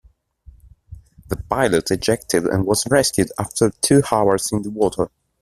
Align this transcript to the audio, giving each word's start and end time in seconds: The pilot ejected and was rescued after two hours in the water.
The 1.27 1.35
pilot 1.37 1.91
ejected 1.91 2.45
and 2.47 2.65
was 2.65 2.87
rescued 2.89 3.31
after 3.37 3.69
two 3.83 4.01
hours 4.11 4.51
in 4.51 4.63
the 4.63 4.71
water. 4.71 5.11